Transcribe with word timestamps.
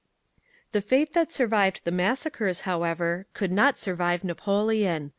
The 0.71 0.81
faith 0.81 1.13
that 1.13 1.31
survived 1.31 1.81
the 1.85 1.91
massacres, 1.91 2.61
however, 2.61 3.27
could 3.35 3.51
not 3.51 3.77
survive 3.77 4.23
Napoleon. 4.23 5.09